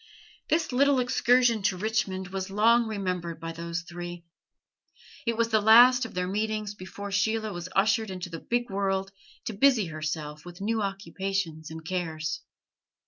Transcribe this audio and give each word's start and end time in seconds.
This 0.49 0.71
little 0.71 0.99
excursion 0.99 1.61
to 1.61 1.77
Richmond 1.77 2.29
was 2.29 2.49
long 2.49 2.87
remembered 2.87 3.39
by 3.39 3.51
those 3.51 3.81
three. 3.83 4.25
It 5.27 5.37
was 5.37 5.49
the 5.49 5.61
last 5.61 6.05
of 6.05 6.15
their 6.15 6.27
meetings 6.27 6.73
before 6.73 7.11
Sheila 7.11 7.53
was 7.53 7.69
ushered 7.75 8.09
into 8.09 8.31
the 8.31 8.39
big 8.39 8.71
world 8.71 9.11
to 9.45 9.53
busy 9.53 9.85
herself 9.89 10.43
with 10.43 10.59
new 10.59 10.81
occupations 10.81 11.69
and 11.69 11.85
cares. 11.85 12.41